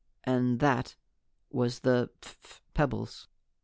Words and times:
And 0.23 0.59
that 0.61 0.95
was 1.51 1.81
the 1.81 2.09
phph 2.23 2.61
pebbles. 2.73 3.27